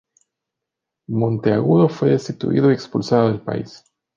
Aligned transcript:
Monteagudo 1.09 1.87
fue 1.87 2.09
destituido 2.09 2.71
y 2.71 2.73
expulsado 2.73 3.27
del 3.27 3.39
país. 3.39 3.83